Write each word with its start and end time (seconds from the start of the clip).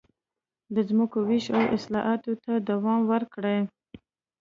د 0.73 0.75
ځمکو 0.89 1.17
وېش 1.27 1.45
او 1.57 1.63
اصلاحاتو 1.77 2.31
ته 2.43 2.51
دوام 2.69 2.99
ورکړي. 3.11 3.59